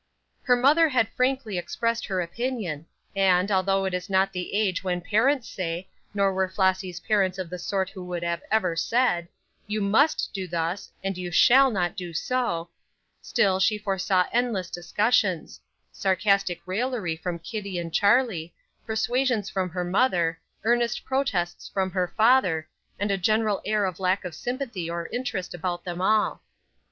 [0.41, 4.99] Her mother had frankly expressed her opinion, and, although it is not the age when
[4.99, 9.27] parents say, nor were Flossy's parents of the sort who would ever have said,
[9.67, 12.71] "You must do thus, and you shall not do so,"
[13.21, 15.59] still, she foresaw endless discussions;
[15.91, 18.55] sarcastic raillery from Kittie and Charlie;
[18.87, 24.25] persuasions from her mother; earnest protests from her father, and a general air of lack
[24.25, 26.41] of sympathy or interest about them all.